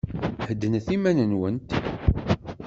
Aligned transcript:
Heddnet 0.47 0.87
iman-nwent. 0.95 1.69